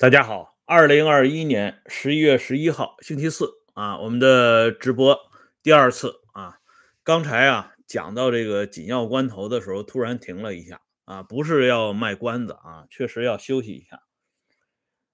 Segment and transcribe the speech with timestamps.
[0.00, 5.18] 大家好，二零二一年十一月十一号，星期四啊，我们的直播
[5.60, 6.60] 第二次啊。
[7.02, 14.02] 刚才啊讲到这个紧要关头的时候，突然停了一下啊，不是要卖关子啊，确实要休息一下。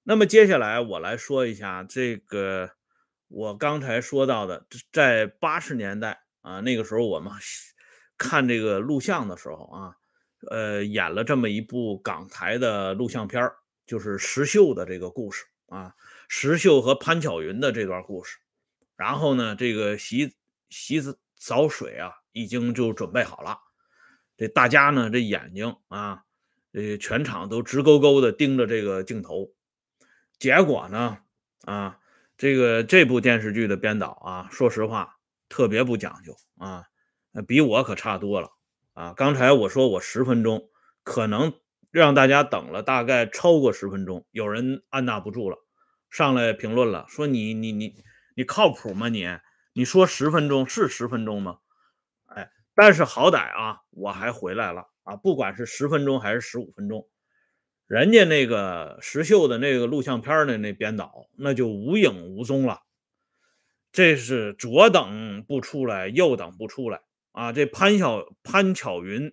[0.02, 2.72] 那么接下来我来说一下这个
[3.28, 7.32] 我刚才说到的，在八十年代啊，那个时候我们
[8.18, 9.96] 看这个录像的时候啊，
[10.50, 13.56] 呃，演了这么一部港台的录像片儿。
[13.86, 15.94] 就是石秀的这个故事啊，
[16.28, 18.38] 石秀和潘巧云的这段故事。
[18.96, 20.34] 然后呢，这个洗
[20.68, 21.02] 洗
[21.36, 23.58] 澡水啊，已经就准备好了。
[24.36, 26.22] 这大家呢，这眼睛啊，
[26.72, 29.52] 呃，全场都直勾勾的盯着这个镜头。
[30.38, 31.18] 结果呢，
[31.62, 31.98] 啊，
[32.38, 35.16] 这个这部电视剧的编导啊，说实话
[35.48, 36.84] 特别不讲究啊，
[37.46, 38.50] 比我可差多了
[38.92, 39.12] 啊。
[39.16, 40.70] 刚才我说我十分钟
[41.02, 41.52] 可能。
[42.00, 45.56] 让大家等了大概超过十分钟，有人按捺不住了，
[46.10, 47.94] 上来评论了，说你你你
[48.34, 49.08] 你靠谱吗？
[49.08, 49.24] 你
[49.74, 51.58] 你说十分钟是十分钟吗？
[52.24, 57.08] 哎，但是好歹啊，我还回来了啊，不管是十分钟还是十五分钟，
[57.86, 62.80] 人家那个石秀的那个录像片的那编导那就无影无踪了，
[63.92, 67.52] 这是左等不出来，右等不出来啊！
[67.52, 69.32] 这潘晓潘巧云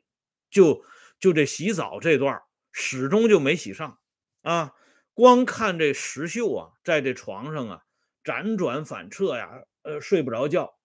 [0.52, 0.84] 就
[1.20, 2.40] 就这洗澡这段
[2.72, 4.00] 始终就没洗上，
[4.42, 4.74] 啊，
[5.14, 7.82] 光看这石秀啊，在这床上啊
[8.24, 10.76] 辗转反侧呀，呃，睡不着觉，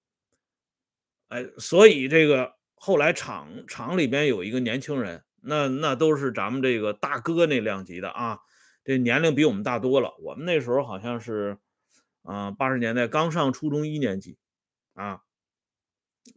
[1.28, 8.40] 哎，所以这个后来厂厂里边有一个年轻人，那那都是咱们这个大哥那量级的啊，
[8.84, 10.14] 这年龄比我们大多了。
[10.20, 11.58] 我们那时候好像是，
[12.22, 14.38] 啊，八十年代刚上初中一年级，
[14.94, 15.20] 啊，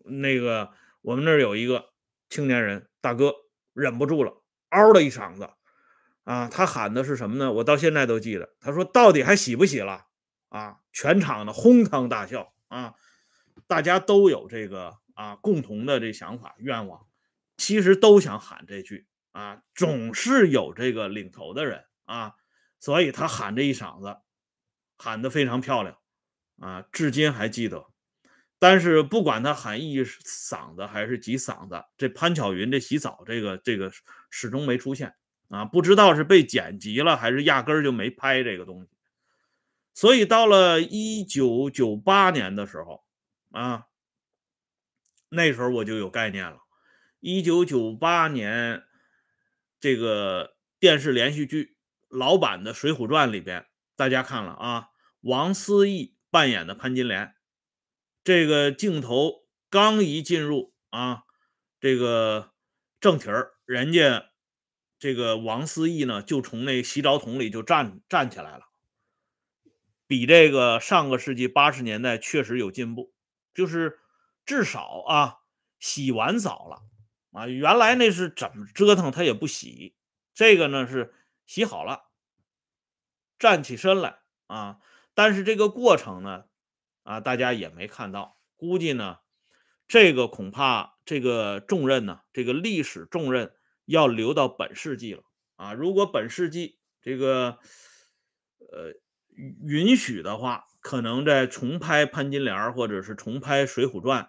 [0.03, 1.89] 那个我们那儿有一个
[2.29, 3.33] 青年人大哥，
[3.73, 4.41] 忍不住了。
[4.69, 5.49] 嗷的一嗓子，
[6.23, 7.51] 啊，他喊的是什么呢？
[7.51, 8.55] 我到现在都记得。
[8.59, 10.05] 他说：“到底还洗不洗了？”
[10.49, 12.95] 啊，全场的哄堂大笑啊，
[13.67, 17.05] 大家都有这个啊共同的这想法愿望，
[17.55, 22.33] 其实都想喊这句啊，总是有这个领头的人啊，
[22.79, 24.17] 所以他喊这一嗓子，
[24.97, 25.97] 喊得非常漂亮
[26.59, 27.88] 啊，至今还记得。
[28.61, 33.89] 但是不管他喊一嗓子还是几嗓子，这潘巧云这洗澡这个这个
[34.29, 35.15] 始终没出现
[35.47, 38.89] 啊，不知道是被剪辑了还是压根儿就没拍这个东西。
[39.93, 43.05] 所以到了一九九八年的时候
[43.51, 43.85] 啊，
[45.29, 46.57] 那时候我就有概念了。
[47.21, 48.83] 一九九八年
[49.79, 51.77] 这个电视连续剧
[52.09, 53.65] 老版的《水浒传》里边，
[53.95, 54.89] 大家看了啊，
[55.21, 57.35] 王思义扮演的潘金莲。
[58.23, 61.23] 这个镜头刚一进入啊，
[61.79, 62.51] 这个
[62.99, 64.31] 正题儿，人家
[64.99, 68.65] 这个王思义呢，就从那洗澡桶里就站站起来了，
[70.05, 73.13] 比这个上个世纪八十年代确实有进步，
[73.53, 73.99] 就是
[74.45, 75.37] 至少啊，
[75.79, 76.81] 洗完澡了
[77.31, 79.95] 啊，原来那是怎么折腾他也不洗，
[80.33, 81.13] 这个呢是
[81.45, 82.09] 洗好了，
[83.39, 84.79] 站起身来啊，
[85.13, 86.48] 但是这个过程呢。
[87.03, 89.17] 啊，大家也没看到，估计呢，
[89.87, 93.53] 这个恐怕这个重任呢，这个历史重任
[93.85, 95.23] 要留到本世纪了
[95.55, 95.73] 啊。
[95.73, 97.57] 如果本世纪这个
[98.59, 98.93] 呃
[99.65, 104.23] 允许的话，可能在重拍潘金莲或者是重拍《水浒传》，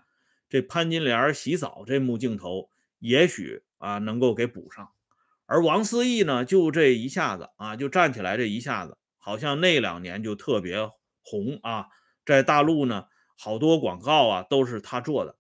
[0.48, 4.90] 这潘金莲洗澡这幕镜头，也许啊能够给补上。
[5.46, 10.90] 而王思义呢，就这一下子啊，就站起来这一下子，好像那两年就特别
[11.22, 11.86] 红啊。
[12.30, 15.34] 在大陆呢，好多广告啊都是他做的。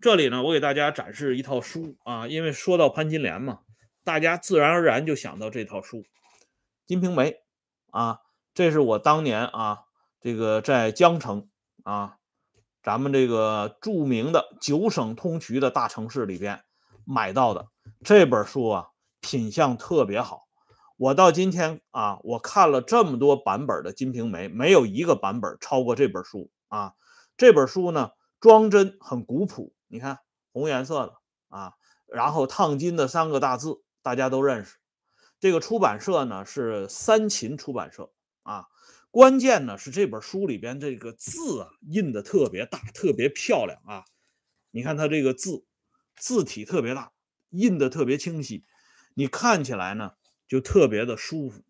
[0.00, 3.58] 这里呢，我给大家展示一套书啊，因为说到潘金莲嘛，
[4.04, 5.98] 大家自然而然就想到这套书
[6.86, 7.32] 《金瓶梅》
[7.90, 8.20] 啊。
[8.54, 9.80] 这是我当年啊，
[10.20, 11.48] 这个在江城
[11.82, 12.18] 啊，
[12.82, 16.64] 咱们这个著名的九省通衢的大城市里边
[17.04, 17.68] 买到的
[18.04, 18.88] 这本书啊，
[19.20, 20.47] 品相特别好。
[20.98, 26.94] 我到今天啊，我看了这么多版本的《金瓶梅》，没有一个版本超过这本书啊。
[27.36, 28.10] 这本书呢，
[28.40, 30.18] 装帧很古朴，你看
[30.52, 31.14] 红颜色的
[31.50, 31.74] 啊，
[32.08, 34.78] 然后烫金的三个大字大家都认识。
[35.38, 38.10] 这个出版社呢是三秦出版社
[38.42, 38.66] 啊。
[39.12, 44.02] 关键呢是这本书里边这个字啊印的特别大，特别漂亮啊。
[44.72, 45.64] 你看它这个字
[46.16, 47.12] 字体特别大，
[47.50, 48.64] 印的特别清晰，
[49.14, 50.14] 你看起来呢。
[50.48, 51.62] 就特别的舒服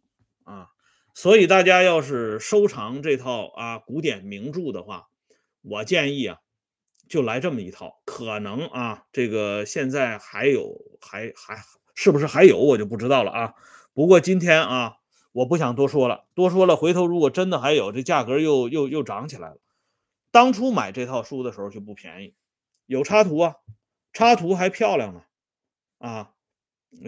[0.45, 0.69] 啊，
[1.13, 5.09] 所以大家要是收藏这套啊古典名著的话，
[5.63, 6.39] 我建议啊，
[7.09, 8.01] 就来这么一套。
[8.07, 11.59] 可能啊，这个现在还有，还还
[11.95, 13.55] 是不是还有，我就不知道了啊。
[13.93, 14.99] 不过今天啊，
[15.33, 19.59] 我不想多说了，多说了回头如果真的还有，这价格又又又涨起来了。
[20.31, 22.35] 当初买这套书的时候就不便宜，
[22.87, 23.57] 有插图啊，
[24.13, 25.23] 插图还漂亮呢，
[25.99, 26.31] 啊，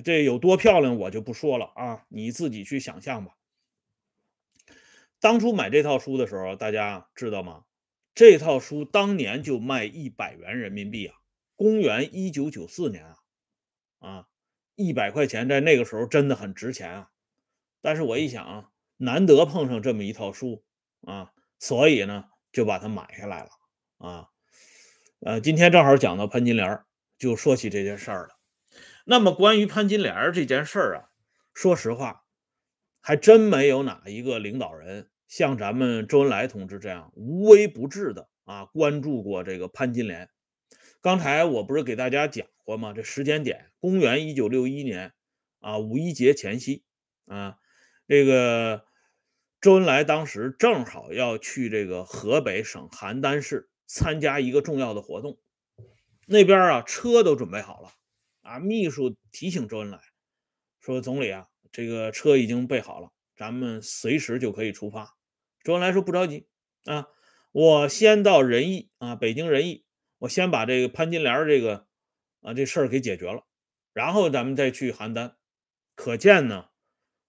[0.04, 3.36] 这有多漂亮我就不说了啊，你自己去想象吧。
[5.18, 7.64] 当初买这套书的时候，大家知道吗？
[8.14, 11.16] 这套书当年就卖一百元人民币啊，
[11.56, 13.16] 公元一九九四年啊，
[13.98, 14.28] 啊，
[14.74, 17.10] 一百块钱在那个时候真的很值钱啊。
[17.80, 20.64] 但是我一想啊，难得碰上这么一套书
[21.02, 23.50] 啊，所以呢就把它买下来了
[23.98, 24.28] 啊。
[25.20, 26.82] 呃，今天正好讲到潘金莲，
[27.18, 28.39] 就说起这件事儿了。
[29.10, 31.10] 那么关于潘金莲这件事儿啊，
[31.52, 32.22] 说实话，
[33.00, 40.30] 还真没有哪一个领导人像咱们周恩来同志这样无微不至的啊关注过这个潘金莲。
[41.00, 42.92] 刚才我不是给大家讲过吗？
[42.92, 45.12] 这时间点，公元一九六一年
[45.58, 46.84] 啊，五一节前夕
[47.26, 47.56] 啊。
[48.06, 48.84] 这个
[49.60, 55.40] 周恩来当时正好要去这个河北省邯郸市参加一个重要的活动，
[56.28, 57.90] 那边啊车都准备好了
[58.42, 58.58] 啊。
[58.58, 60.00] 秘书提醒周恩来
[60.81, 65.16] 说：“总理啊，这个车已经备好了，咱们随时就可以出发。”
[65.64, 66.46] 周恩来说：“不着急
[66.84, 67.06] 啊，
[67.52, 69.84] 我先到仁义啊，北京仁义，
[70.19, 71.87] 我先把这个潘金莲这个
[72.40, 73.44] 啊这事儿给解决了，
[73.92, 75.34] 然后咱们再去邯郸。”
[75.94, 76.66] 可见呢，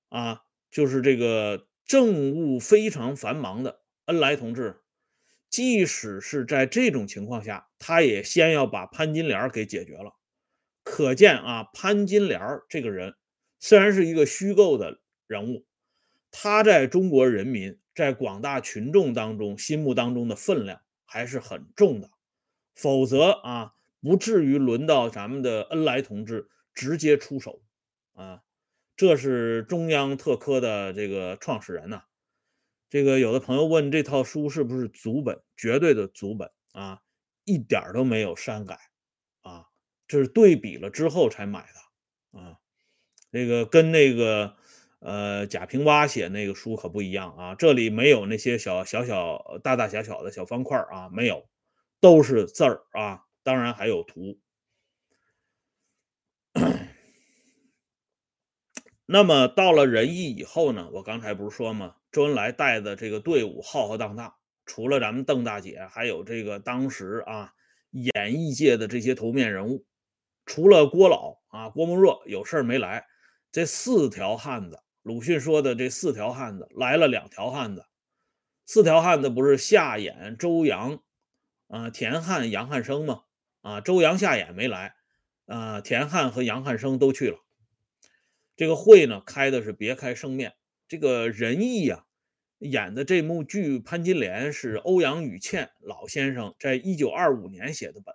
[0.09, 0.43] 啊。
[0.71, 4.83] 就是这个政务非常繁忙的恩来同志，
[5.49, 10.13] 即使是在这种情况下，他也先要把潘金莲给解决了。
[10.83, 13.15] 可见啊，潘金莲这个人
[13.59, 15.65] 虽然是一个虚构的人物，
[16.31, 22.09] 他在中国人民在广大群众当中心目当中的分量还是很重的。
[22.73, 27.61] 否则啊，不至于轮到咱们的恩来同志直接出手
[28.13, 28.41] 啊。
[28.95, 32.03] 这是中央特科的这个创始人呐，
[32.89, 37.01] 这个有的朋友问这套书是不是祖本，绝对的祖本啊，
[37.45, 38.79] 一点都没有删改，
[40.11, 42.57] 这是对比了之后才买的啊，
[43.31, 44.57] 这个跟那个
[44.99, 51.47] 呃贾平凹写那个书可不一样啊，这里没有那些小小小大大小小的小方块啊，没有，
[52.01, 54.37] 都是字儿啊，当然还有图。
[59.05, 60.89] 那么到了仁义以后呢？
[60.91, 61.95] 我刚才不是说吗？
[62.11, 64.35] 周恩来带的这个队伍浩浩荡荡，
[64.65, 67.53] 除了咱们邓大姐，还有这个当时啊
[67.91, 69.85] 演艺界的这些头面人物，
[70.45, 73.05] 除了郭老啊郭沫若有事没来，
[73.51, 77.85] 这四条汉子，鲁迅说的这四条汉子来了两条汉子，
[78.65, 81.01] 四条汉子不是夏衍、周扬
[81.67, 83.23] 啊田汉、杨汉生吗？
[83.61, 84.95] 啊周扬、夏衍没来，
[85.45, 87.37] 啊田汉和杨汉生都去了。
[88.55, 90.53] 这个会呢开的是别开生面。
[90.87, 92.05] 这个仁义呀
[92.57, 98.13] 演的这幕剧《潘金莲》是欧阳予倩老先生在一九二五年写的本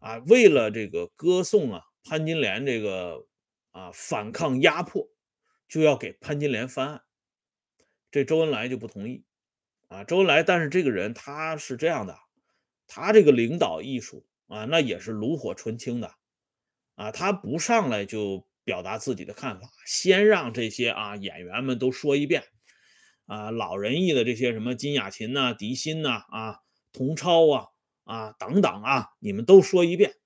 [0.00, 0.18] 啊。
[0.26, 3.26] 为了这个歌颂啊潘金莲这个
[3.70, 5.08] 啊反抗压迫，
[5.68, 7.02] 就要给潘金莲翻案。
[8.10, 9.24] 这周恩来就不同意
[9.86, 10.02] 啊。
[10.02, 12.18] 周恩来，但是这个人他是这样的，
[12.88, 16.12] 他这个领导艺术啊，那也是炉火纯青的
[16.96, 17.12] 啊。
[17.12, 18.46] 他不上来就。
[18.62, 22.44] 表达自己的看法，先让这些啊演员们都说一遍
[23.24, 26.58] 啊，老人艺的这些什么金雅琴呐、狄鑫呐、啊
[26.92, 27.68] 童超啊、
[28.10, 30.16] 啊等等啊，你们都说一遍。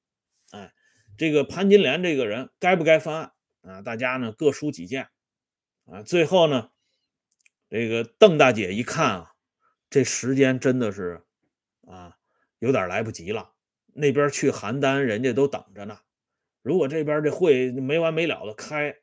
[0.53, 0.73] 哎，
[1.19, 3.83] 这个潘金莲这个人该不该翻案啊？
[3.83, 5.09] 大家呢各抒己见
[5.85, 6.03] 啊。
[6.03, 6.71] 最后呢，
[7.69, 9.33] 这个邓大姐一看啊，
[9.91, 11.23] 这时间真的是
[11.87, 12.17] 啊
[12.59, 13.53] 有点来不及了，
[13.93, 15.99] 那边去邯郸人家都等着呢。
[16.63, 18.97] 如果这边这会没完没了的开，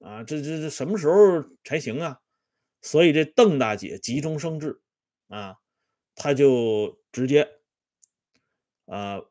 [0.00, 2.18] 啊，这这这什么时候才行啊？
[2.82, 4.82] 所以这邓大姐急中生智，
[5.28, 5.56] 啊，
[6.16, 7.53] 她就直接，
[8.86, 9.22] 啊，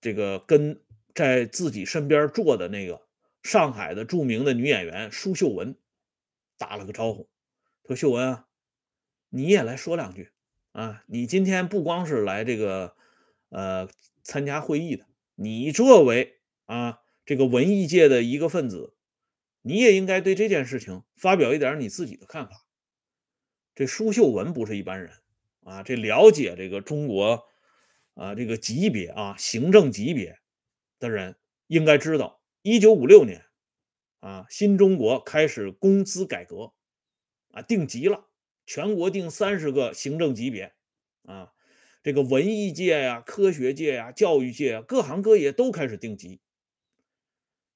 [0.00, 0.82] 这个跟
[1.14, 3.06] 在自己身边坐的那个
[3.42, 5.76] 上海的著名的女演员舒秀文
[6.58, 7.28] 打了个招呼，
[7.86, 8.48] 说：“秀文啊，
[9.28, 10.30] 你也来说两句
[10.72, 11.04] 啊！
[11.06, 12.96] 你今天不光是来这个
[13.48, 13.88] 呃
[14.22, 16.34] 参加会议的，你作为……”
[16.66, 18.96] 啊，这个文艺界的一个分子，
[19.62, 22.66] 你也应该对这件事情发表一点你自己的看法。
[23.76, 25.12] 这舒秀文不是一般人
[25.62, 27.46] 啊，这了解这个中国
[28.16, 30.40] 啊这个级别啊行政级别
[30.98, 33.44] 的人应该知道，一九五六年
[34.20, 36.72] 啊新中国开始工资改革
[37.50, 38.28] 啊定级了，
[38.64, 40.74] 全国定三十个行政级别
[41.24, 41.52] 啊，
[42.02, 46.40] 这个文艺界呀、科学界呀、教育界啊，各行各业都开始定级。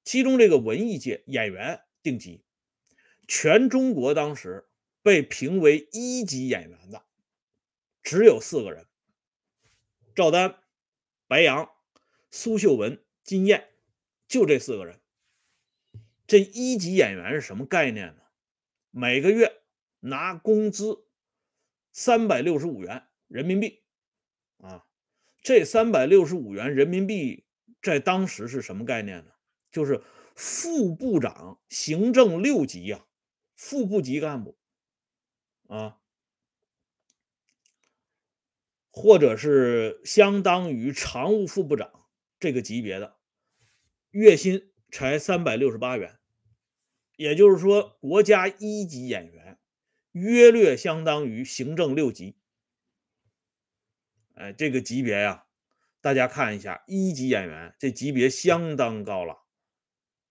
[0.03, 2.43] 其中这个文艺界演员定级，
[3.27, 4.67] 全中国当时
[5.03, 7.05] 被评为一级演员的
[8.01, 8.87] 只有四个人：
[10.21, 10.59] 赵丹、
[11.25, 11.71] 白杨、
[12.29, 13.69] 苏秀文、金燕，
[14.27, 14.99] 就这四个人。
[16.27, 18.21] 这一级演员是什么概念呢？
[18.91, 19.63] 每个月
[20.01, 21.07] 拿工资
[21.91, 23.81] 三百六十五元人民币
[24.59, 24.85] 啊！
[25.41, 27.47] 这三百六十五元人民币
[27.81, 29.31] 在当时是什么概念呢？
[29.71, 30.03] 就是
[30.35, 33.07] 副部长行政六级呀，
[33.55, 34.55] 副部级干部
[35.67, 35.99] 啊，
[38.91, 41.89] 或者是相当于常务副部长
[42.39, 43.15] 这个级别的，
[44.11, 46.19] 月薪才三百六十八元，
[47.15, 49.57] 也就是说，国家一级演员
[50.11, 52.37] 约略相当于行政六级。
[54.33, 55.45] 哎，这个级别呀，
[56.01, 59.37] 大家看一下，一级演员这级别相当高了。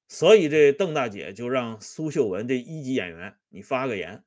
[0.09, 4.25] 所以这邓大姐就让苏秀文这一级演员，你发个言。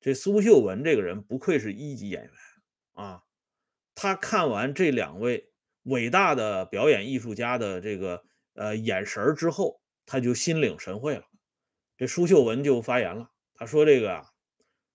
[0.00, 2.32] 这苏秀文这个人不愧是一级演员
[2.92, 3.24] 啊！
[3.94, 11.24] 他看完这两位伟大的表演艺术家的这个呃眼神之后，他就心领神会了。
[11.96, 14.26] 这苏秀文就发言了，他说：“这个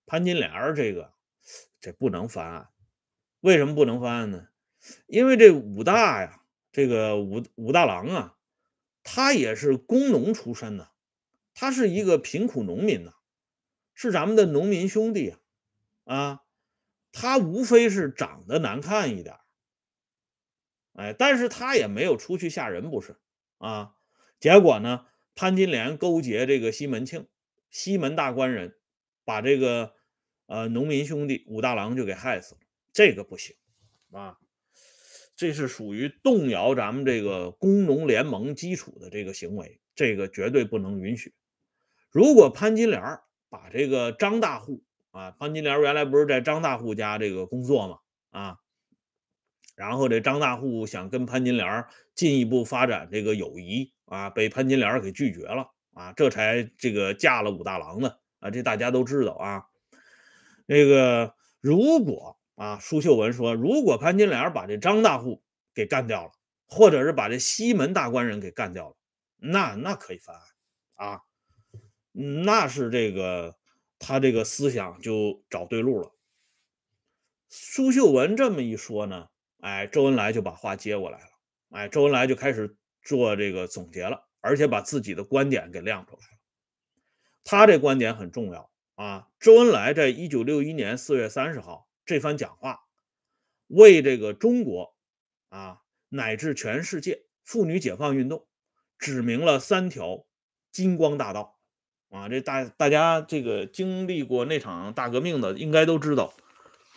[0.06, 1.14] 潘金莲这个
[1.80, 2.70] 这不能翻案。
[3.40, 4.48] 为什么不能翻案呢？
[5.06, 8.34] 因为这武大呀，这个武武大郎啊。”
[9.10, 10.92] 他也是工农出身的，
[11.54, 13.14] 他是一个贫苦农民呐，
[13.94, 15.34] 是咱们的农民兄弟
[16.04, 16.42] 啊，啊，
[17.12, 19.36] 他无非是长得难看一点，
[20.94, 23.18] 哎，但是他也没有出去吓人，不是
[23.58, 23.96] 啊？
[24.40, 27.28] 结果呢，潘金莲勾结这个西门庆，
[27.70, 28.78] 西门大官人，
[29.26, 29.94] 把这个
[30.46, 32.62] 呃农民兄弟武大郎就给害死了，
[32.94, 33.56] 这个不行
[34.12, 34.38] 啊。
[35.36, 41.36] 这是属于动摇咱们这个工农联盟基础的这个行为，这个绝对不能允许。
[42.10, 44.84] 如果潘金莲把这个张大户
[45.18, 47.98] 啊，潘金莲原来不是在张大户家这个工作吗？
[48.30, 48.58] 啊，
[49.76, 59.64] 然后这张大户想跟潘金莲进一步发展这个友谊啊，被潘金莲给拒绝了啊，这才这个嫁了武大郎的啊，这大家都知道啊。
[60.66, 62.36] 那个如果。
[62.58, 65.44] 啊，苏秀文说：“如果潘金莲把这张大户
[65.76, 66.32] 给干掉了，
[66.66, 68.96] 或者是把这西门大官人给干掉了，
[69.38, 70.44] 那那可以翻案
[70.96, 71.22] 啊，
[72.14, 73.56] 那是这个
[74.00, 76.12] 他这个思想就找对路了。”
[77.50, 81.30] 苏秀文这么一说呢，哎，周恩来就把话接过来了，
[81.70, 86.34] 哎，周恩来就开始做这个总结了，而且把自己的观点给亮出来了。
[87.44, 89.30] 他这观点很重要啊。
[89.40, 91.88] 周恩来在一九六一年四月三十号。
[92.06, 92.86] 这番讲话，
[93.68, 94.96] 为这个中国
[95.50, 98.48] 啊，乃至全世界妇女解放运动
[98.98, 100.26] 指明了三条
[100.72, 101.57] 金光大道
[102.10, 102.30] 啊！
[102.30, 106.34] 这大大家这个经历过那场大革命的，应该都知道，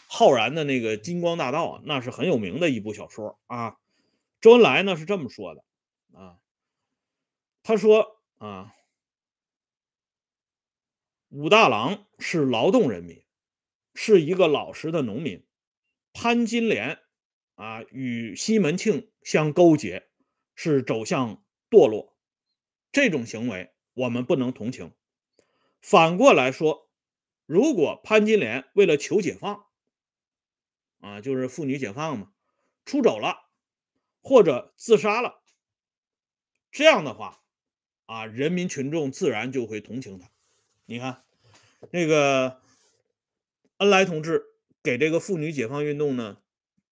[0.07, 3.77] 浩然的那个金光大道，那是很有名的一部小说啊。
[4.41, 5.65] 周恩来呢是这么说的
[6.13, 6.39] 啊，
[7.63, 8.75] 他说啊，
[11.29, 13.23] 武大郎是劳动人民。
[13.93, 15.45] 是一个老实的农民，
[16.13, 17.01] 潘金莲
[17.57, 20.09] 啊与西门庆相勾结，
[20.55, 22.17] 是走向堕落，
[22.93, 24.93] 这种行为我们不能同情。
[25.81, 26.91] 反过来说，
[27.47, 29.67] 如果潘金莲为了求解放，
[31.01, 32.33] 啊，就是妇女解放嘛，
[32.85, 33.49] 出走了
[34.23, 35.43] 或者自杀了，
[36.71, 37.43] 这样的话，
[38.07, 40.31] 啊，人民群众自然就会同情他。
[40.87, 41.25] 你看，
[41.91, 42.61] 那个。
[43.79, 44.45] 恩来同志
[44.83, 46.43] 给这个妇女解放运动呢，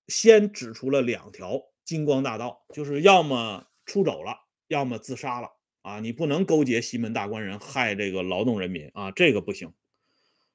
[0.06, 5.57] 先指出了两条金光大道，就是要么出走了，要么自杀了
[5.88, 6.00] 啊！
[6.00, 9.72] 你不能勾结西门大官人害这个劳动人民啊，这个不行。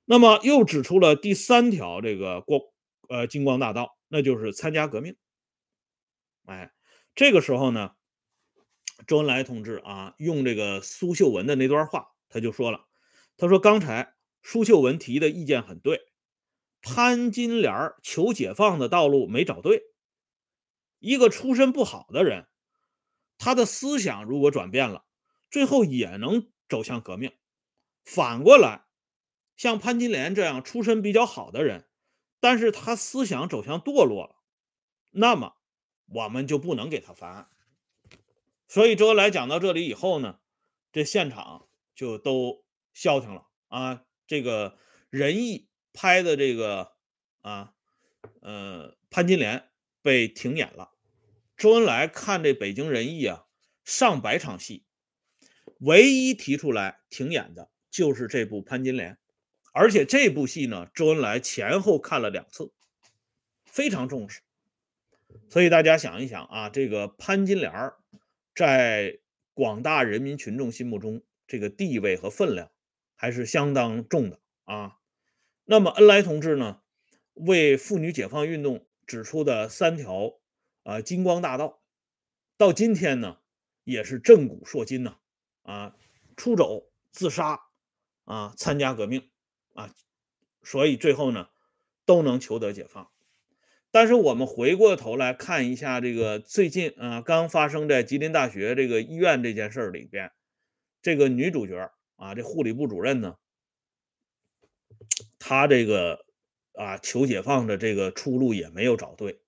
[0.05, 2.61] 那么又指出了第三条这个光
[3.09, 5.15] 呃金光大道，那就是参加革命。
[6.45, 6.71] 哎，
[7.15, 7.93] 这个时候呢，
[9.07, 12.85] 周恩来同志啊，用这个苏秀文的那段话，他就说了，
[13.35, 14.13] 他说刚才
[14.43, 16.01] 苏秀文提的意见很对。
[16.85, 19.83] 潘金莲求解放的道路没找对，
[20.99, 22.45] 一个出身不好的人，
[23.37, 25.05] 他的思想如果转变了，
[25.53, 27.31] 最后也能走向革命。
[28.03, 28.85] 反过来，
[29.55, 31.87] 像潘金莲这样出身比较好的人，
[32.39, 34.37] 但是他思想走向堕落了，
[35.11, 35.57] 那么
[36.07, 37.49] 我们就不能给他翻案。
[38.67, 40.39] 所以周恩来讲到这里以后呢，
[40.91, 44.79] 这现场就都消停了啊，这个
[45.11, 45.69] 仁义。
[45.95, 46.93] 拍的这个
[47.41, 47.75] 啊，
[48.41, 49.69] 呃，潘金莲
[50.01, 50.89] 被停演了。
[51.55, 53.45] 周恩来看这《北京人艺》啊，
[53.83, 54.87] 上百场戏，
[55.83, 59.13] 唯一提出来停演的就是这部《潘金莲》，
[59.73, 62.71] 而且这部戏呢，周恩来前后看了两次，
[63.65, 64.41] 非常重视。
[65.49, 67.91] 所以大家想一想啊，这个潘金莲
[68.55, 69.19] 在
[69.53, 72.71] 广大人民群众心目中，这个地位和分量
[73.15, 74.99] 还是相当重的啊。
[75.65, 76.81] 那么恩来同志呢，
[77.33, 80.39] 为妇女解放运动指出的三条
[80.83, 81.81] 啊金光大道，
[82.57, 83.39] 到今天呢，
[83.83, 85.17] 也是震古烁今呐，
[85.63, 85.95] 啊
[86.37, 87.59] 出走、自杀
[88.23, 89.29] 啊，参加革命
[89.73, 89.93] 啊，
[90.61, 91.49] 所以最后呢，
[92.05, 93.09] 都能求得解放。
[93.91, 100.31] 但是我们回过头来看一下这个最近啊刚发生在吉林大学这个医院这件事里边，
[101.01, 103.35] 这个女主角啊，这护理部主任呢，
[105.37, 106.25] 她这个
[106.73, 109.41] 啊求解放的这个出路也没有找对。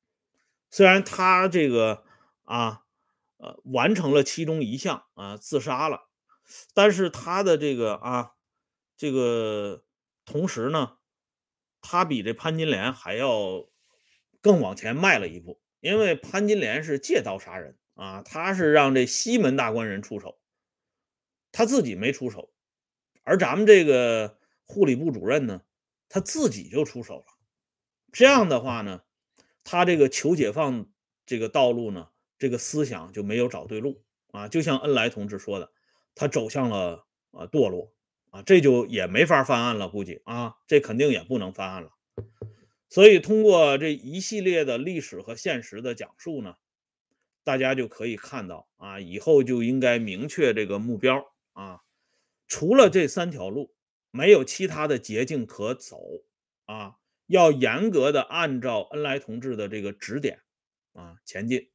[0.69, 2.03] 虽然她这个
[2.43, 2.84] 啊
[3.37, 6.09] 呃完成了其中一项啊自杀了，
[6.73, 8.31] 但是他的这个啊
[8.97, 9.83] 这个
[10.25, 10.97] 同时呢，
[11.81, 13.69] 他比这潘金莲还要。
[14.41, 20.39] 更往前迈了一步，因为潘金莲是借刀杀人啊，他是让这西门大官人出手，
[21.51, 22.53] 他自己没出手，
[23.23, 25.63] 而咱们这个护理部主任呢，
[26.09, 27.25] 他自己就出手了。
[28.11, 29.01] 这样的话呢，
[29.63, 30.85] 他这个求解放
[31.25, 34.47] 这个道路呢，这个思想就没有找对路啊。
[34.47, 35.71] 就像恩来同志说的，
[36.13, 37.93] 他走向了啊堕落
[38.31, 41.91] 啊，这就也没法翻案了，估计啊，这肯定也不能翻案了。
[42.87, 46.55] 所以，通过这一系列的历史和现实的讲述呢，
[47.43, 51.81] 大家就可以看到啊，以后就应该明确这个目标啊，
[52.47, 53.73] 除了这三条路，
[54.11, 55.99] 没有其他的捷径可走
[56.65, 56.95] 啊，
[57.27, 60.41] 要严格的按照恩来同志的这个指点
[60.93, 61.69] 啊前进。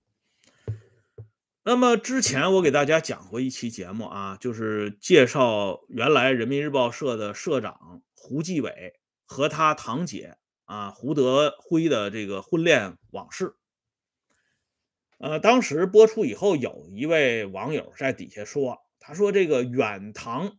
[1.63, 10.37] 那么之前我给大家讲过一期节目啊，就是介绍原来人民日报社的社长胡继伟和他堂姐。
[10.65, 13.57] 啊，胡德辉的这个婚恋往事，
[15.19, 20.59] 呃，当时播出以后，有一位网友在底下说，他说这个远堂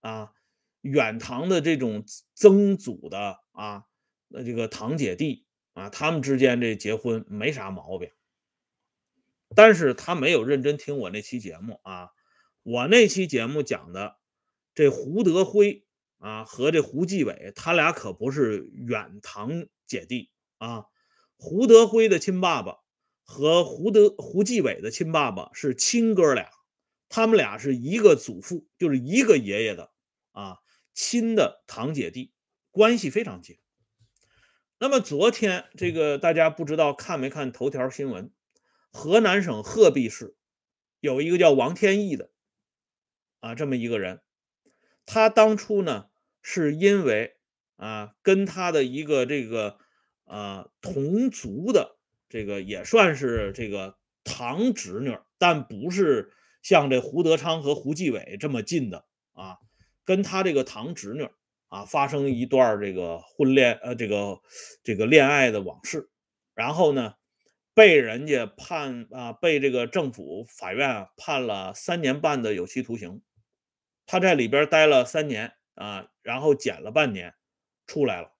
[0.00, 0.32] 啊，
[0.80, 3.84] 远堂的这种曾祖的啊，
[4.28, 5.44] 那这个堂姐弟
[5.74, 8.10] 啊，他们之间这结婚没啥毛病，
[9.54, 12.10] 但是他没有认真听我那期节目啊，
[12.62, 14.16] 我那期节目讲的
[14.74, 15.82] 这胡德辉。
[16.18, 20.86] 啊，和这胡继伟，他俩可不是远堂姐弟啊。
[21.36, 22.78] 胡德辉的亲爸爸
[23.24, 26.48] 和胡德胡继伟的亲爸爸是亲哥俩，
[27.10, 29.92] 他们俩是一个祖父，就是一个爷爷的
[30.32, 30.60] 啊，
[30.94, 32.32] 亲的堂姐弟，
[32.70, 33.58] 关系非常近。
[34.78, 38.32] 那么昨天这个大家不知道看没看头条新闻？
[38.94, 40.34] 河南省鹤壁市
[41.00, 42.30] 有一个叫王天义的
[43.40, 44.22] 啊，这么一个人，
[45.04, 46.06] 他当初呢。
[46.46, 47.38] 是因为
[47.76, 49.78] 啊，跟他的一个这个
[50.26, 51.96] 啊同族的
[52.28, 59.56] 这个也算是这个堂侄女，但不是像这胡德昌和胡继伟这么近的啊，
[60.04, 61.26] 跟他这个堂侄女
[61.68, 64.42] 啊发生一段这个婚恋呃这个
[64.82, 66.10] 这个恋爱的往事，
[66.52, 67.14] 然后呢
[67.74, 73.22] 被人家判啊被这个政府法院判了三年半的有期徒刑，
[74.06, 75.54] 他在里边待了三年。
[75.76, 77.34] 啊，然后减了半年，
[77.84, 78.32] 出来了。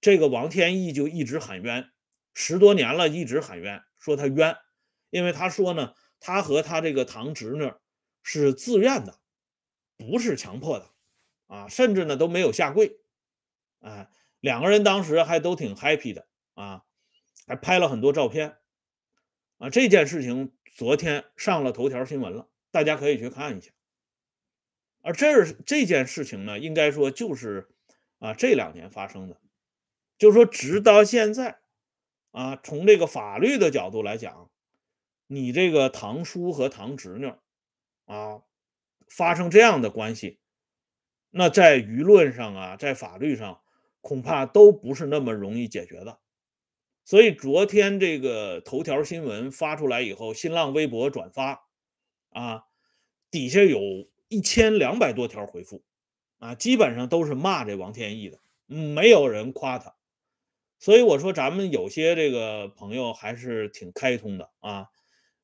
[0.00, 1.90] 这个王天一就一直喊冤，
[2.32, 4.56] 十多年了，一直喊冤，说他冤，
[5.10, 7.70] 因为他说呢，他和他这个堂侄女
[8.22, 9.20] 是自愿的，
[9.98, 10.90] 不是强迫的，
[11.48, 12.98] 啊，甚至呢都没有下跪，
[13.80, 14.08] 啊，
[14.40, 16.82] 两个人当时还都挺 happy 的，啊，
[17.46, 18.56] 还拍了很多照片，
[19.60, 23.70] 啊，这件事情昨天上了头条新闻了，大家可以去看一下。
[25.02, 27.68] 而这这件事情呢，应该说就是
[28.20, 29.38] 啊这两年发生的，
[30.16, 31.58] 就是说直到现在
[32.30, 34.50] 啊，从这个法律的角度来讲，
[35.26, 37.30] 你这个堂叔和堂侄女
[38.06, 38.40] 啊
[39.08, 40.40] 发生这样的关系，
[41.28, 43.60] 那在舆论上啊，在法律上
[44.00, 46.18] 恐怕都不是那么容易解决的。
[47.10, 51.64] 所以昨天这个头条新闻发出来以后，新浪微博转发
[52.30, 52.66] 啊，
[53.32, 53.80] 底下有。
[54.32, 55.82] 一千两百多条回复，
[56.38, 59.96] 啊，基本上都是骂这王天一的，没有人夸他。
[60.78, 64.86] 所以我说，咱们有些这个朋友还是挺开通的啊。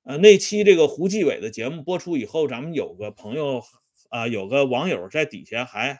[0.04, 3.64] 呃，那期这个胡继伟的节目播出以后，咱们有个朋友
[4.08, 5.98] 啊，有个网友在底下还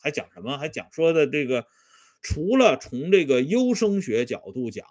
[0.00, 0.58] 还讲什么？
[0.58, 1.66] 还讲说的这个，
[2.20, 4.84] 除了从这个优生学角度讲，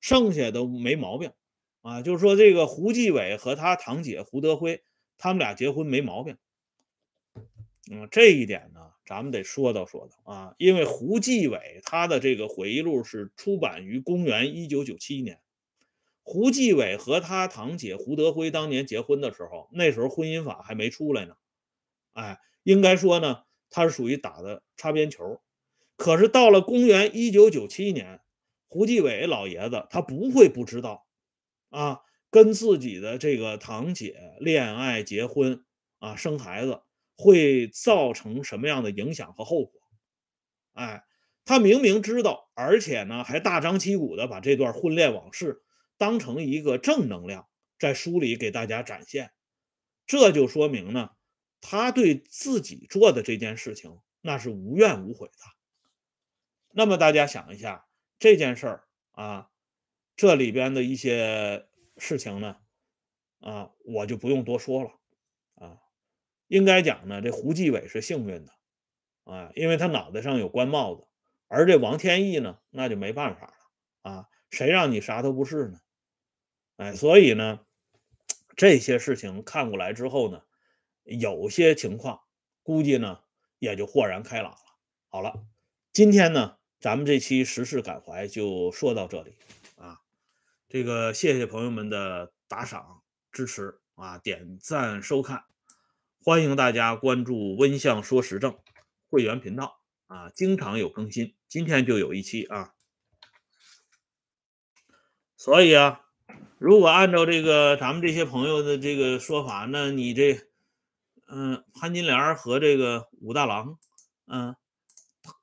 [0.00, 1.32] 剩下都没毛病
[1.82, 2.02] 啊。
[2.02, 4.82] 就是说，这个胡继伟和他堂姐胡德辉，
[5.18, 6.36] 他们俩结婚没毛病。
[7.90, 15.40] 嗯，这一点呢，咱们得说道说道啊，因为胡继伟他的这个回忆录是出版于公元一九九七年。
[16.22, 21.34] 胡继伟和他堂姐胡德辉当年结婚的时候，那时候婚姻法还没出来呢。
[22.12, 25.40] 哎，应该说呢，他是属于打的擦边球。
[25.96, 28.20] 可是到了公元一九九七年，
[28.70, 31.06] 胡继伟老爷子他不会不知道
[31.70, 35.64] 啊，跟自己的这个堂姐恋爱、结婚
[35.98, 36.80] 啊、生孩子
[37.16, 39.80] 会造成什么样的影响和后果。
[40.74, 41.04] 哎，
[41.44, 45.62] 他明明知道，而且呢，还大张旗鼓的把这段婚恋往事。
[45.98, 49.32] 当成一个正能量，在书里给大家展现，
[50.06, 51.10] 这就说明呢，
[51.60, 55.34] 他对自己做的这件事情那是无怨无悔的。
[56.70, 57.84] 那么大家想一下
[58.20, 59.50] 这件事儿啊，
[60.14, 62.58] 这里边的一些事情呢，
[63.40, 64.90] 啊，我就不用多说了
[65.54, 65.78] 啊。
[66.46, 68.52] 应该讲呢，这胡继伟是幸运的
[69.24, 71.06] 啊，因为他脑袋上有官帽子，
[71.48, 73.54] 而这王天一呢，那就没办法了
[74.12, 75.80] 啊，谁让你啥都不是呢？
[76.76, 77.64] 哎，所以呢，
[78.54, 80.42] 这些事情看过来之后呢，
[81.04, 82.20] 有些情况
[82.62, 83.20] 估计呢
[83.58, 84.58] 也就豁然开朗了。
[85.08, 85.46] 好了，
[85.92, 89.34] 今天呢，咱们这期时事感怀就说到这里
[89.76, 90.00] 啊。
[90.66, 95.44] 这个谢谢朋友们的打赏支持啊，点赞收看，
[96.24, 98.58] 欢迎大家关注“温相说时政”
[99.10, 101.34] 会员频道啊，经常有更新。
[101.48, 102.72] 今天就有一期啊，
[105.36, 106.06] 所以啊。
[106.58, 110.38] 如果按照这个咱们这些朋友的这个说法，那你这，
[111.26, 113.78] 嗯，潘金莲和这个武大郎，
[114.26, 114.54] 嗯，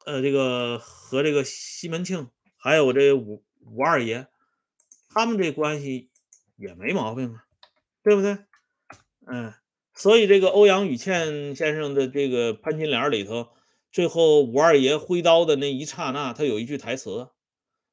[0.06, 4.28] 呃这个和这个西门庆，还有这武武二爷，
[5.10, 6.10] 他们这关系
[6.56, 7.44] 也没毛病啊，
[8.04, 8.38] 对不对？
[9.26, 9.54] 嗯，
[9.94, 13.50] 所以这个欧阳予倩先生的这个潘金莲里头，
[13.92, 17.30] 最后武二爷挥刀的那一刹那，他有一句台词，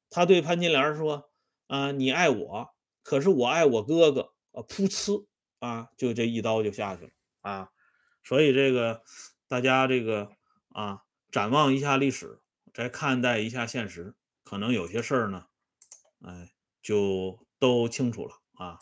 [0.09, 1.29] 他对潘金莲说
[1.67, 2.69] ：“啊，你爱我。”
[3.03, 5.27] 可是我爱我哥哥啊，噗呲
[5.59, 7.69] 啊，就这一刀就下去了啊，
[8.23, 9.03] 所以这个
[9.47, 10.31] 大家这个
[10.69, 11.01] 啊，
[11.35, 12.39] 展望一下历史，
[12.73, 15.47] 再看待一下现实，可能有些事儿呢，
[16.21, 18.79] 哎，就都清楚了啊，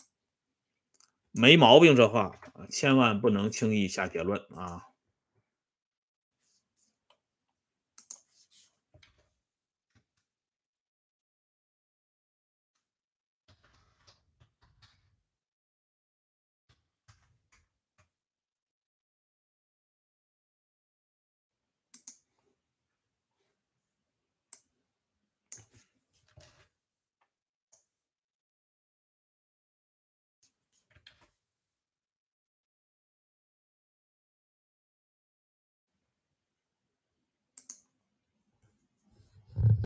[1.32, 2.40] 没毛病这话
[2.70, 4.86] 千万不能轻易下结论啊。